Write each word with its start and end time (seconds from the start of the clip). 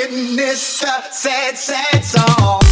witness 0.00 0.82
a 0.82 1.02
sad, 1.12 1.58
sad 1.58 2.04
song. 2.04 2.69